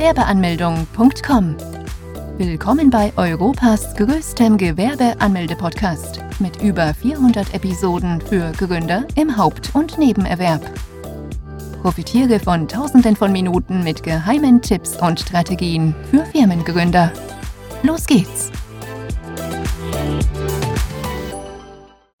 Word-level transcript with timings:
Gewerbeanmeldung.com. 0.00 1.56
Willkommen 2.38 2.88
bei 2.88 3.12
Europas 3.18 3.94
größtem 3.96 4.56
Gewerbeanmelde-Podcast 4.56 6.20
mit 6.38 6.62
über 6.62 6.94
400 6.94 7.52
Episoden 7.52 8.18
für 8.22 8.50
Gründer 8.52 9.06
im 9.14 9.36
Haupt- 9.36 9.74
und 9.74 9.98
Nebenerwerb. 9.98 10.62
Profitiere 11.82 12.40
von 12.40 12.66
Tausenden 12.66 13.14
von 13.14 13.30
Minuten 13.30 13.84
mit 13.84 14.02
geheimen 14.02 14.62
Tipps 14.62 14.96
und 14.96 15.20
Strategien 15.20 15.94
für 16.10 16.24
Firmengründer. 16.24 17.12
Los 17.82 18.06
geht's! 18.06 18.50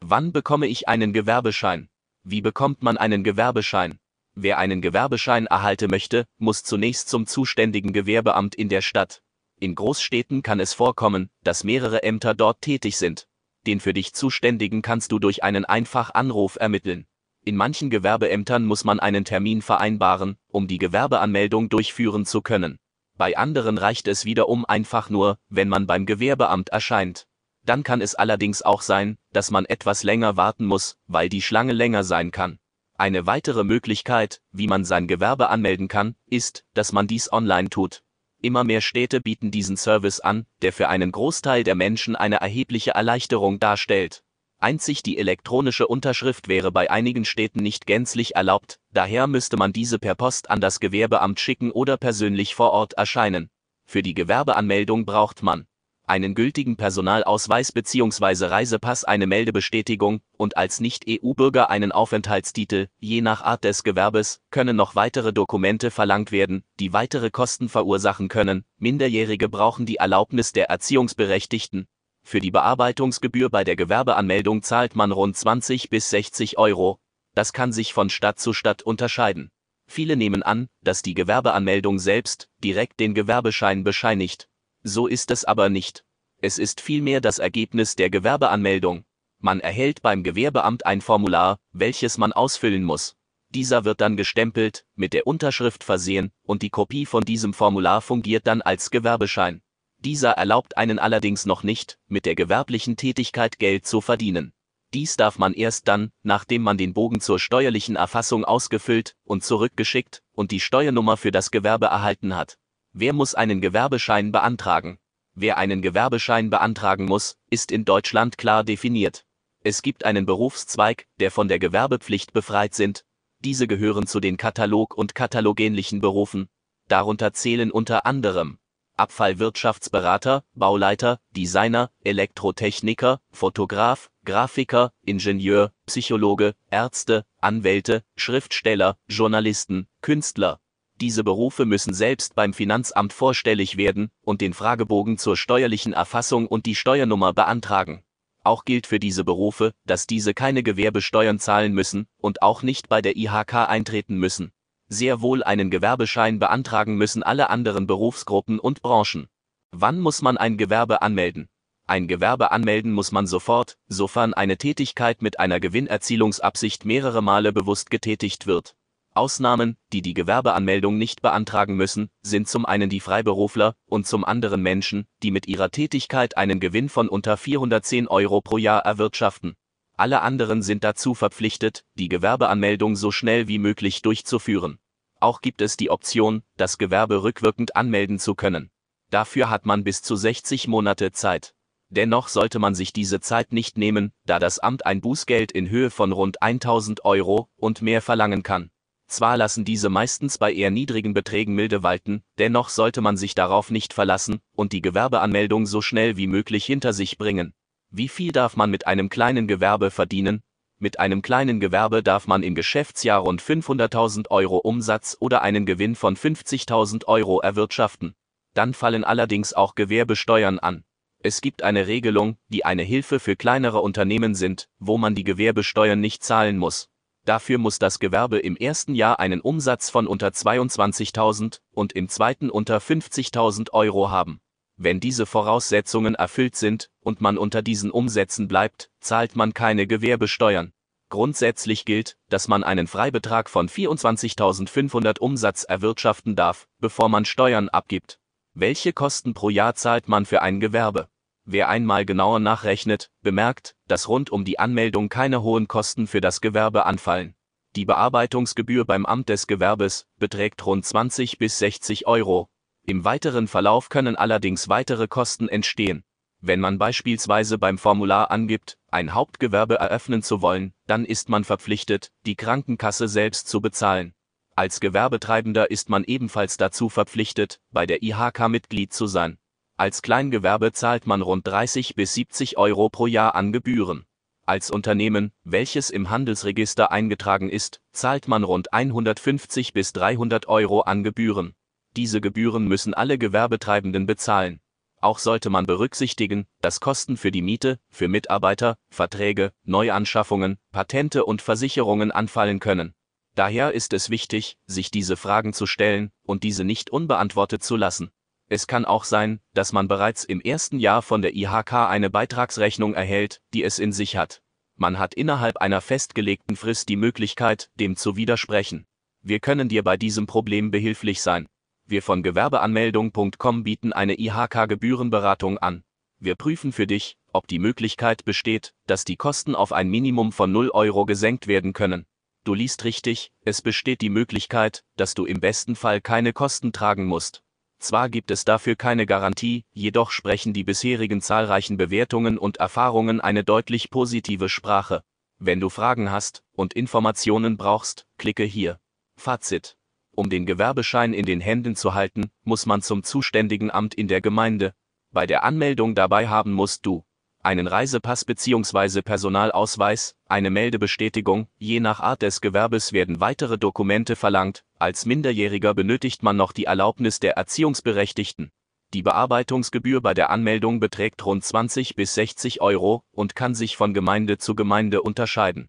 Wann 0.04 0.32
bekomme 0.32 0.66
ich 0.66 0.86
einen 0.86 1.14
Gewerbeschein? 1.14 1.88
Wie 2.24 2.42
bekommt 2.42 2.82
man 2.82 2.98
einen 2.98 3.24
Gewerbeschein? 3.24 3.98
Wer 4.42 4.56
einen 4.56 4.80
Gewerbeschein 4.80 5.46
erhalten 5.48 5.90
möchte, 5.90 6.24
muss 6.38 6.62
zunächst 6.62 7.10
zum 7.10 7.26
zuständigen 7.26 7.92
Gewerbeamt 7.92 8.54
in 8.54 8.70
der 8.70 8.80
Stadt. 8.80 9.20
In 9.58 9.74
Großstädten 9.74 10.42
kann 10.42 10.60
es 10.60 10.72
vorkommen, 10.72 11.28
dass 11.44 11.62
mehrere 11.62 12.02
Ämter 12.04 12.32
dort 12.32 12.62
tätig 12.62 12.96
sind. 12.96 13.28
Den 13.66 13.80
für 13.80 13.92
dich 13.92 14.14
zuständigen 14.14 14.80
kannst 14.80 15.12
du 15.12 15.18
durch 15.18 15.44
einen 15.44 15.66
Einfachanruf 15.66 16.56
ermitteln. 16.56 17.06
In 17.44 17.54
manchen 17.54 17.90
Gewerbeämtern 17.90 18.64
muss 18.64 18.82
man 18.82 18.98
einen 18.98 19.26
Termin 19.26 19.60
vereinbaren, 19.60 20.38
um 20.48 20.68
die 20.68 20.78
Gewerbeanmeldung 20.78 21.68
durchführen 21.68 22.24
zu 22.24 22.40
können. 22.40 22.78
Bei 23.18 23.36
anderen 23.36 23.76
reicht 23.76 24.08
es 24.08 24.24
wiederum 24.24 24.64
einfach 24.64 25.10
nur, 25.10 25.36
wenn 25.50 25.68
man 25.68 25.86
beim 25.86 26.06
Gewerbeamt 26.06 26.70
erscheint. 26.70 27.26
Dann 27.66 27.82
kann 27.82 28.00
es 28.00 28.14
allerdings 28.14 28.62
auch 28.62 28.80
sein, 28.80 29.18
dass 29.34 29.50
man 29.50 29.66
etwas 29.66 30.02
länger 30.02 30.38
warten 30.38 30.64
muss, 30.64 30.96
weil 31.08 31.28
die 31.28 31.42
Schlange 31.42 31.74
länger 31.74 32.04
sein 32.04 32.30
kann. 32.30 32.58
Eine 33.00 33.26
weitere 33.26 33.64
Möglichkeit, 33.64 34.42
wie 34.52 34.66
man 34.66 34.84
sein 34.84 35.08
Gewerbe 35.08 35.48
anmelden 35.48 35.88
kann, 35.88 36.16
ist, 36.26 36.66
dass 36.74 36.92
man 36.92 37.06
dies 37.06 37.32
online 37.32 37.70
tut. 37.70 38.02
Immer 38.42 38.62
mehr 38.62 38.82
Städte 38.82 39.22
bieten 39.22 39.50
diesen 39.50 39.78
Service 39.78 40.20
an, 40.20 40.44
der 40.60 40.74
für 40.74 40.90
einen 40.90 41.10
Großteil 41.10 41.64
der 41.64 41.76
Menschen 41.76 42.14
eine 42.14 42.42
erhebliche 42.42 42.90
Erleichterung 42.90 43.58
darstellt. 43.58 44.22
Einzig 44.58 45.02
die 45.02 45.16
elektronische 45.16 45.88
Unterschrift 45.88 46.48
wäre 46.48 46.70
bei 46.72 46.90
einigen 46.90 47.24
Städten 47.24 47.62
nicht 47.62 47.86
gänzlich 47.86 48.36
erlaubt, 48.36 48.80
daher 48.92 49.26
müsste 49.26 49.56
man 49.56 49.72
diese 49.72 49.98
per 49.98 50.14
Post 50.14 50.50
an 50.50 50.60
das 50.60 50.78
Gewerbeamt 50.78 51.40
schicken 51.40 51.70
oder 51.70 51.96
persönlich 51.96 52.54
vor 52.54 52.72
Ort 52.72 52.92
erscheinen. 52.92 53.48
Für 53.86 54.02
die 54.02 54.12
Gewerbeanmeldung 54.12 55.06
braucht 55.06 55.42
man 55.42 55.66
einen 56.10 56.34
gültigen 56.34 56.76
Personalausweis 56.76 57.70
bzw. 57.70 58.46
Reisepass 58.46 59.04
eine 59.04 59.28
Meldebestätigung 59.28 60.20
und 60.36 60.56
als 60.56 60.80
Nicht-EU-Bürger 60.80 61.70
einen 61.70 61.92
Aufenthaltstitel, 61.92 62.88
je 62.98 63.20
nach 63.20 63.42
Art 63.42 63.62
des 63.62 63.84
Gewerbes, 63.84 64.40
können 64.50 64.74
noch 64.74 64.96
weitere 64.96 65.32
Dokumente 65.32 65.92
verlangt 65.92 66.32
werden, 66.32 66.64
die 66.80 66.92
weitere 66.92 67.30
Kosten 67.30 67.68
verursachen 67.68 68.28
können. 68.28 68.64
Minderjährige 68.76 69.48
brauchen 69.48 69.86
die 69.86 69.96
Erlaubnis 69.96 70.52
der 70.52 70.68
Erziehungsberechtigten. 70.68 71.86
Für 72.24 72.40
die 72.40 72.50
Bearbeitungsgebühr 72.50 73.48
bei 73.48 73.62
der 73.62 73.76
Gewerbeanmeldung 73.76 74.62
zahlt 74.62 74.96
man 74.96 75.12
rund 75.12 75.36
20 75.36 75.90
bis 75.90 76.10
60 76.10 76.58
Euro. 76.58 76.98
Das 77.36 77.52
kann 77.52 77.72
sich 77.72 77.94
von 77.94 78.10
Stadt 78.10 78.40
zu 78.40 78.52
Stadt 78.52 78.82
unterscheiden. 78.82 79.50
Viele 79.86 80.16
nehmen 80.16 80.42
an, 80.42 80.68
dass 80.82 81.02
die 81.02 81.14
Gewerbeanmeldung 81.14 82.00
selbst 82.00 82.48
direkt 82.62 82.98
den 82.98 83.14
Gewerbeschein 83.14 83.84
bescheinigt. 83.84 84.49
So 84.82 85.06
ist 85.06 85.30
es 85.30 85.44
aber 85.44 85.68
nicht. 85.68 86.04
Es 86.40 86.58
ist 86.58 86.80
vielmehr 86.80 87.20
das 87.20 87.38
Ergebnis 87.38 87.96
der 87.96 88.08
Gewerbeanmeldung. 88.08 89.04
Man 89.38 89.60
erhält 89.60 90.00
beim 90.02 90.22
Gewerbeamt 90.22 90.86
ein 90.86 91.00
Formular, 91.00 91.58
welches 91.72 92.16
man 92.16 92.32
ausfüllen 92.32 92.84
muss. 92.84 93.16
Dieser 93.50 93.84
wird 93.84 94.00
dann 94.00 94.16
gestempelt, 94.16 94.86
mit 94.94 95.12
der 95.12 95.26
Unterschrift 95.26 95.84
versehen, 95.84 96.30
und 96.44 96.62
die 96.62 96.70
Kopie 96.70 97.04
von 97.04 97.24
diesem 97.24 97.52
Formular 97.52 98.00
fungiert 98.00 98.46
dann 98.46 98.62
als 98.62 98.90
Gewerbeschein. 98.90 99.60
Dieser 99.98 100.30
erlaubt 100.30 100.76
einen 100.78 100.98
allerdings 100.98 101.44
noch 101.44 101.62
nicht, 101.62 101.98
mit 102.06 102.24
der 102.24 102.34
gewerblichen 102.34 102.96
Tätigkeit 102.96 103.58
Geld 103.58 103.86
zu 103.86 104.00
verdienen. 104.00 104.54
Dies 104.94 105.16
darf 105.16 105.38
man 105.38 105.52
erst 105.52 105.88
dann, 105.88 106.10
nachdem 106.22 106.62
man 106.62 106.78
den 106.78 106.94
Bogen 106.94 107.20
zur 107.20 107.38
steuerlichen 107.38 107.96
Erfassung 107.96 108.44
ausgefüllt 108.44 109.14
und 109.24 109.44
zurückgeschickt 109.44 110.22
und 110.32 110.52
die 110.52 110.60
Steuernummer 110.60 111.16
für 111.16 111.30
das 111.30 111.50
Gewerbe 111.50 111.86
erhalten 111.86 112.34
hat. 112.34 112.56
Wer 112.92 113.12
muss 113.12 113.34
einen 113.34 113.60
Gewerbeschein 113.60 114.32
beantragen? 114.32 114.98
Wer 115.34 115.58
einen 115.58 115.80
Gewerbeschein 115.80 116.50
beantragen 116.50 117.04
muss, 117.04 117.36
ist 117.48 117.70
in 117.70 117.84
Deutschland 117.84 118.36
klar 118.36 118.64
definiert. 118.64 119.24
Es 119.62 119.82
gibt 119.82 120.04
einen 120.04 120.26
Berufszweig, 120.26 121.06
der 121.20 121.30
von 121.30 121.46
der 121.46 121.60
Gewerbepflicht 121.60 122.32
befreit 122.32 122.74
sind. 122.74 123.04
Diese 123.38 123.68
gehören 123.68 124.06
zu 124.06 124.18
den 124.18 124.36
Katalog- 124.36 124.96
und 124.96 125.14
katalogähnlichen 125.14 126.00
Berufen. 126.00 126.48
Darunter 126.88 127.32
zählen 127.32 127.70
unter 127.70 128.06
anderem 128.06 128.58
Abfallwirtschaftsberater, 128.96 130.44
Bauleiter, 130.54 131.20
Designer, 131.30 131.90
Elektrotechniker, 132.04 133.20
Fotograf, 133.30 134.10
Grafiker, 134.24 134.92
Ingenieur, 135.02 135.72
Psychologe, 135.86 136.54
Ärzte, 136.70 137.24
Anwälte, 137.38 138.02
Schriftsteller, 138.16 138.98
Journalisten, 139.08 139.86
Künstler, 140.02 140.60
diese 141.00 141.24
Berufe 141.24 141.64
müssen 141.64 141.94
selbst 141.94 142.34
beim 142.34 142.52
Finanzamt 142.52 143.12
vorstellig 143.12 143.76
werden 143.76 144.10
und 144.22 144.40
den 144.40 144.52
Fragebogen 144.52 145.18
zur 145.18 145.36
steuerlichen 145.36 145.92
Erfassung 145.92 146.46
und 146.46 146.66
die 146.66 146.74
Steuernummer 146.74 147.32
beantragen. 147.32 148.02
Auch 148.42 148.64
gilt 148.64 148.86
für 148.86 148.98
diese 148.98 149.24
Berufe, 149.24 149.72
dass 149.84 150.06
diese 150.06 150.34
keine 150.34 150.62
Gewerbesteuern 150.62 151.38
zahlen 151.38 151.72
müssen 151.72 152.06
und 152.18 152.42
auch 152.42 152.62
nicht 152.62 152.88
bei 152.88 153.02
der 153.02 153.16
IHK 153.16 153.68
eintreten 153.68 154.16
müssen. 154.16 154.52
Sehr 154.88 155.20
wohl 155.20 155.42
einen 155.42 155.70
Gewerbeschein 155.70 156.38
beantragen 156.38 156.96
müssen 156.96 157.22
alle 157.22 157.50
anderen 157.50 157.86
Berufsgruppen 157.86 158.58
und 158.58 158.82
Branchen. 158.82 159.28
Wann 159.70 160.00
muss 160.00 160.22
man 160.22 160.36
ein 160.36 160.56
Gewerbe 160.56 161.02
anmelden? 161.02 161.48
Ein 161.86 162.08
Gewerbe 162.08 162.50
anmelden 162.50 162.92
muss 162.92 163.12
man 163.12 163.26
sofort, 163.26 163.76
sofern 163.88 164.32
eine 164.32 164.56
Tätigkeit 164.56 165.22
mit 165.22 165.38
einer 165.38 165.60
Gewinnerzielungsabsicht 165.60 166.84
mehrere 166.84 167.22
Male 167.22 167.52
bewusst 167.52 167.90
getätigt 167.90 168.46
wird. 168.46 168.74
Ausnahmen, 169.14 169.76
die 169.92 170.02
die 170.02 170.14
Gewerbeanmeldung 170.14 170.96
nicht 170.96 171.20
beantragen 171.20 171.74
müssen, 171.74 172.10
sind 172.22 172.48
zum 172.48 172.64
einen 172.64 172.88
die 172.88 173.00
Freiberufler 173.00 173.74
und 173.86 174.06
zum 174.06 174.24
anderen 174.24 174.62
Menschen, 174.62 175.06
die 175.22 175.30
mit 175.30 175.48
ihrer 175.48 175.70
Tätigkeit 175.70 176.36
einen 176.36 176.60
Gewinn 176.60 176.88
von 176.88 177.08
unter 177.08 177.36
410 177.36 178.06
Euro 178.08 178.40
pro 178.40 178.56
Jahr 178.56 178.82
erwirtschaften. 178.82 179.56
Alle 179.96 180.22
anderen 180.22 180.62
sind 180.62 180.84
dazu 180.84 181.14
verpflichtet, 181.14 181.84
die 181.94 182.08
Gewerbeanmeldung 182.08 182.96
so 182.96 183.10
schnell 183.10 183.48
wie 183.48 183.58
möglich 183.58 184.00
durchzuführen. 184.00 184.78
Auch 185.18 185.42
gibt 185.42 185.60
es 185.60 185.76
die 185.76 185.90
Option, 185.90 186.42
das 186.56 186.78
Gewerbe 186.78 187.22
rückwirkend 187.22 187.76
anmelden 187.76 188.18
zu 188.18 188.34
können. 188.34 188.70
Dafür 189.10 189.50
hat 189.50 189.66
man 189.66 189.84
bis 189.84 190.02
zu 190.02 190.16
60 190.16 190.68
Monate 190.68 191.12
Zeit. 191.12 191.52
Dennoch 191.90 192.28
sollte 192.28 192.60
man 192.60 192.76
sich 192.76 192.92
diese 192.92 193.20
Zeit 193.20 193.52
nicht 193.52 193.76
nehmen, 193.76 194.12
da 194.24 194.38
das 194.38 194.60
Amt 194.60 194.86
ein 194.86 195.00
Bußgeld 195.00 195.50
in 195.50 195.68
Höhe 195.68 195.90
von 195.90 196.12
rund 196.12 196.40
1000 196.40 197.04
Euro 197.04 197.50
und 197.56 197.82
mehr 197.82 198.00
verlangen 198.00 198.44
kann. 198.44 198.70
Zwar 199.10 199.36
lassen 199.36 199.64
diese 199.64 199.88
meistens 199.88 200.38
bei 200.38 200.52
eher 200.52 200.70
niedrigen 200.70 201.14
Beträgen 201.14 201.52
milde 201.52 201.82
walten, 201.82 202.22
dennoch 202.38 202.68
sollte 202.68 203.00
man 203.00 203.16
sich 203.16 203.34
darauf 203.34 203.72
nicht 203.72 203.92
verlassen 203.92 204.38
und 204.54 204.72
die 204.72 204.82
Gewerbeanmeldung 204.82 205.66
so 205.66 205.82
schnell 205.82 206.16
wie 206.16 206.28
möglich 206.28 206.64
hinter 206.64 206.92
sich 206.92 207.18
bringen. 207.18 207.52
Wie 207.90 208.06
viel 208.06 208.30
darf 208.30 208.54
man 208.54 208.70
mit 208.70 208.86
einem 208.86 209.08
kleinen 209.08 209.48
Gewerbe 209.48 209.90
verdienen? 209.90 210.44
Mit 210.78 211.00
einem 211.00 211.22
kleinen 211.22 211.58
Gewerbe 211.58 212.04
darf 212.04 212.28
man 212.28 212.44
im 212.44 212.54
Geschäftsjahr 212.54 213.18
rund 213.18 213.42
500.000 213.42 214.30
Euro 214.30 214.58
Umsatz 214.58 215.16
oder 215.18 215.42
einen 215.42 215.66
Gewinn 215.66 215.96
von 215.96 216.16
50.000 216.16 217.06
Euro 217.06 217.40
erwirtschaften. 217.40 218.14
Dann 218.54 218.74
fallen 218.74 219.02
allerdings 219.02 219.52
auch 219.54 219.74
Gewerbesteuern 219.74 220.60
an. 220.60 220.84
Es 221.18 221.40
gibt 221.40 221.64
eine 221.64 221.88
Regelung, 221.88 222.36
die 222.46 222.64
eine 222.64 222.84
Hilfe 222.84 223.18
für 223.18 223.34
kleinere 223.34 223.80
Unternehmen 223.80 224.36
sind, 224.36 224.68
wo 224.78 224.98
man 224.98 225.16
die 225.16 225.24
Gewerbesteuern 225.24 226.00
nicht 226.00 226.22
zahlen 226.22 226.58
muss. 226.58 226.88
Dafür 227.24 227.58
muss 227.58 227.78
das 227.78 227.98
Gewerbe 227.98 228.38
im 228.38 228.56
ersten 228.56 228.94
Jahr 228.94 229.20
einen 229.20 229.40
Umsatz 229.40 229.90
von 229.90 230.06
unter 230.06 230.28
22.000 230.28 231.60
und 231.72 231.92
im 231.92 232.08
zweiten 232.08 232.50
unter 232.50 232.78
50.000 232.78 233.72
Euro 233.72 234.10
haben. 234.10 234.40
Wenn 234.76 234.98
diese 234.98 235.26
Voraussetzungen 235.26 236.14
erfüllt 236.14 236.56
sind 236.56 236.88
und 237.00 237.20
man 237.20 237.36
unter 237.36 237.60
diesen 237.60 237.90
Umsätzen 237.90 238.48
bleibt, 238.48 238.90
zahlt 239.00 239.36
man 239.36 239.52
keine 239.52 239.86
Gewerbesteuern. 239.86 240.72
Grundsätzlich 241.10 241.84
gilt, 241.84 242.16
dass 242.28 242.48
man 242.48 242.64
einen 242.64 242.86
Freibetrag 242.86 243.50
von 243.50 243.68
24.500 243.68 245.18
Umsatz 245.18 245.64
erwirtschaften 245.64 246.36
darf, 246.36 246.68
bevor 246.78 247.08
man 247.08 247.24
Steuern 247.24 247.68
abgibt. 247.68 248.20
Welche 248.54 248.92
Kosten 248.92 249.34
pro 249.34 249.50
Jahr 249.50 249.74
zahlt 249.74 250.08
man 250.08 250.24
für 250.24 250.40
ein 250.40 250.60
Gewerbe? 250.60 251.08
Wer 251.52 251.68
einmal 251.68 252.04
genauer 252.04 252.38
nachrechnet, 252.38 253.10
bemerkt, 253.22 253.74
dass 253.88 254.06
rund 254.06 254.30
um 254.30 254.44
die 254.44 254.60
Anmeldung 254.60 255.08
keine 255.08 255.42
hohen 255.42 255.66
Kosten 255.66 256.06
für 256.06 256.20
das 256.20 256.40
Gewerbe 256.40 256.86
anfallen. 256.86 257.34
Die 257.74 257.84
Bearbeitungsgebühr 257.84 258.84
beim 258.84 259.04
Amt 259.04 259.30
des 259.30 259.48
Gewerbes 259.48 260.06
beträgt 260.20 260.64
rund 260.64 260.86
20 260.86 261.38
bis 261.38 261.58
60 261.58 262.06
Euro. 262.06 262.48
Im 262.86 263.04
weiteren 263.04 263.48
Verlauf 263.48 263.88
können 263.88 264.14
allerdings 264.14 264.68
weitere 264.68 265.08
Kosten 265.08 265.48
entstehen. 265.48 266.04
Wenn 266.40 266.60
man 266.60 266.78
beispielsweise 266.78 267.58
beim 267.58 267.78
Formular 267.78 268.30
angibt, 268.30 268.78
ein 268.92 269.12
Hauptgewerbe 269.12 269.74
eröffnen 269.74 270.22
zu 270.22 270.42
wollen, 270.42 270.72
dann 270.86 271.04
ist 271.04 271.28
man 271.30 271.42
verpflichtet, 271.42 272.12
die 272.26 272.36
Krankenkasse 272.36 273.08
selbst 273.08 273.48
zu 273.48 273.60
bezahlen. 273.60 274.14
Als 274.54 274.78
Gewerbetreibender 274.78 275.68
ist 275.68 275.88
man 275.88 276.04
ebenfalls 276.04 276.58
dazu 276.58 276.88
verpflichtet, 276.88 277.60
bei 277.72 277.86
der 277.86 278.04
IHK 278.04 278.48
Mitglied 278.48 278.92
zu 278.92 279.08
sein. 279.08 279.39
Als 279.80 280.02
Kleingewerbe 280.02 280.72
zahlt 280.72 281.06
man 281.06 281.22
rund 281.22 281.46
30 281.46 281.94
bis 281.94 282.12
70 282.12 282.58
Euro 282.58 282.90
pro 282.90 283.06
Jahr 283.06 283.34
an 283.34 283.50
Gebühren. 283.50 284.04
Als 284.44 284.70
Unternehmen, 284.70 285.32
welches 285.42 285.88
im 285.88 286.10
Handelsregister 286.10 286.92
eingetragen 286.92 287.48
ist, 287.48 287.80
zahlt 287.90 288.28
man 288.28 288.44
rund 288.44 288.74
150 288.74 289.72
bis 289.72 289.94
300 289.94 290.48
Euro 290.48 290.82
an 290.82 291.02
Gebühren. 291.02 291.54
Diese 291.96 292.20
Gebühren 292.20 292.68
müssen 292.68 292.92
alle 292.92 293.16
Gewerbetreibenden 293.16 294.04
bezahlen. 294.04 294.60
Auch 295.00 295.18
sollte 295.18 295.48
man 295.48 295.64
berücksichtigen, 295.64 296.46
dass 296.60 296.80
Kosten 296.80 297.16
für 297.16 297.30
die 297.30 297.40
Miete, 297.40 297.78
für 297.88 298.08
Mitarbeiter, 298.08 298.76
Verträge, 298.90 299.50
Neuanschaffungen, 299.64 300.58
Patente 300.72 301.24
und 301.24 301.40
Versicherungen 301.40 302.10
anfallen 302.10 302.60
können. 302.60 302.92
Daher 303.34 303.72
ist 303.72 303.94
es 303.94 304.10
wichtig, 304.10 304.58
sich 304.66 304.90
diese 304.90 305.16
Fragen 305.16 305.54
zu 305.54 305.64
stellen 305.64 306.10
und 306.22 306.42
diese 306.42 306.64
nicht 306.64 306.90
unbeantwortet 306.90 307.62
zu 307.62 307.76
lassen. 307.76 308.10
Es 308.52 308.66
kann 308.66 308.84
auch 308.84 309.04
sein, 309.04 309.38
dass 309.54 309.72
man 309.72 309.86
bereits 309.86 310.24
im 310.24 310.40
ersten 310.40 310.80
Jahr 310.80 311.02
von 311.02 311.22
der 311.22 311.36
IHK 311.36 311.72
eine 311.88 312.10
Beitragsrechnung 312.10 312.94
erhält, 312.94 313.40
die 313.54 313.62
es 313.62 313.78
in 313.78 313.92
sich 313.92 314.16
hat. 314.16 314.42
Man 314.74 314.98
hat 314.98 315.14
innerhalb 315.14 315.58
einer 315.58 315.80
festgelegten 315.80 316.56
Frist 316.56 316.88
die 316.88 316.96
Möglichkeit, 316.96 317.70
dem 317.76 317.94
zu 317.94 318.16
widersprechen. 318.16 318.86
Wir 319.22 319.38
können 319.38 319.68
dir 319.68 319.84
bei 319.84 319.96
diesem 319.96 320.26
Problem 320.26 320.72
behilflich 320.72 321.22
sein. 321.22 321.46
Wir 321.86 322.02
von 322.02 322.24
Gewerbeanmeldung.com 322.24 323.62
bieten 323.62 323.92
eine 323.92 324.18
IHK-Gebührenberatung 324.18 325.58
an. 325.58 325.84
Wir 326.18 326.34
prüfen 326.34 326.72
für 326.72 326.88
dich, 326.88 327.16
ob 327.32 327.46
die 327.46 327.60
Möglichkeit 327.60 328.24
besteht, 328.24 328.74
dass 328.88 329.04
die 329.04 329.16
Kosten 329.16 329.54
auf 329.54 329.72
ein 329.72 329.88
Minimum 329.88 330.32
von 330.32 330.50
0 330.50 330.70
Euro 330.70 331.06
gesenkt 331.06 331.46
werden 331.46 331.72
können. 331.72 332.04
Du 332.42 332.54
liest 332.54 332.82
richtig, 332.82 333.30
es 333.44 333.62
besteht 333.62 334.00
die 334.00 334.10
Möglichkeit, 334.10 334.82
dass 334.96 335.14
du 335.14 335.24
im 335.24 335.38
besten 335.38 335.76
Fall 335.76 336.00
keine 336.00 336.32
Kosten 336.32 336.72
tragen 336.72 337.04
musst. 337.04 337.44
Zwar 337.80 338.08
gibt 338.08 338.30
es 338.30 338.44
dafür 338.44 338.76
keine 338.76 339.06
Garantie, 339.06 339.64
jedoch 339.72 340.12
sprechen 340.12 340.52
die 340.52 340.64
bisherigen 340.64 341.20
zahlreichen 341.20 341.76
Bewertungen 341.76 342.38
und 342.38 342.58
Erfahrungen 342.58 343.20
eine 343.20 343.42
deutlich 343.42 343.90
positive 343.90 344.48
Sprache. 344.48 345.02
Wenn 345.38 345.58
du 345.58 345.68
Fragen 345.70 346.12
hast 346.12 346.44
und 346.52 346.74
Informationen 346.74 347.56
brauchst, 347.56 348.06
klicke 348.18 348.44
hier. 348.44 348.78
Fazit 349.16 349.76
um 350.12 350.28
den 350.28 350.44
Gewerbeschein 350.44 351.14
in 351.14 351.24
den 351.24 351.40
Händen 351.40 351.76
zu 351.76 351.94
halten, 351.94 352.30
muss 352.42 352.66
man 352.66 352.82
zum 352.82 353.02
zuständigen 353.02 353.70
Amt 353.70 353.94
in 353.94 354.06
der 354.06 354.20
Gemeinde. 354.20 354.74
Bei 355.12 355.26
der 355.26 355.44
Anmeldung 355.44 355.94
dabei 355.94 356.28
haben 356.28 356.52
musst 356.52 356.84
du 356.84 357.04
einen 357.42 357.66
Reisepass 357.66 358.24
bzw. 358.24 359.02
Personalausweis, 359.02 360.14
eine 360.28 360.50
Meldebestätigung, 360.50 361.48
je 361.58 361.80
nach 361.80 362.00
Art 362.00 362.22
des 362.22 362.40
Gewerbes 362.40 362.92
werden 362.92 363.20
weitere 363.20 363.58
Dokumente 363.58 364.16
verlangt, 364.16 364.64
als 364.78 365.06
Minderjähriger 365.06 365.74
benötigt 365.74 366.22
man 366.22 366.36
noch 366.36 366.52
die 366.52 366.64
Erlaubnis 366.64 367.20
der 367.20 367.36
Erziehungsberechtigten. 367.36 368.50
Die 368.92 369.02
Bearbeitungsgebühr 369.02 370.00
bei 370.00 370.14
der 370.14 370.30
Anmeldung 370.30 370.80
beträgt 370.80 371.24
rund 371.24 371.44
20 371.44 371.94
bis 371.94 372.14
60 372.14 372.60
Euro 372.60 373.04
und 373.12 373.36
kann 373.36 373.54
sich 373.54 373.76
von 373.76 373.94
Gemeinde 373.94 374.38
zu 374.38 374.54
Gemeinde 374.54 375.02
unterscheiden. 375.02 375.68